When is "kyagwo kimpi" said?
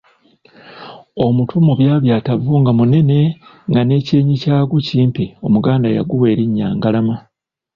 4.43-5.25